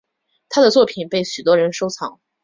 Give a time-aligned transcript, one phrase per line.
[0.49, 2.19] 她的作品被许多人收藏。